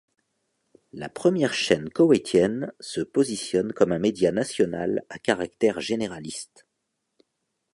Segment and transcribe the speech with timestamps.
[0.93, 6.65] La première chaîne koweïtienne se positionne comme un média national à caractère généraliste.